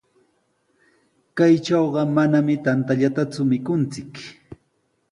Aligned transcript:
Kaytrawqa 1.37 2.01
manami 2.15 2.55
tantallataku 2.65 3.41
mikunchik. 3.51 4.13